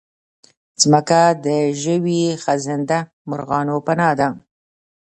مځکه 0.91 1.21
د 1.45 1.47
ژوي، 1.81 2.21
خزنده، 2.43 2.99
مرغانو 3.29 3.75
پناه 3.85 4.13
ده. 4.19 4.27